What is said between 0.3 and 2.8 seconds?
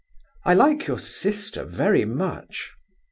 "I like your sister very much."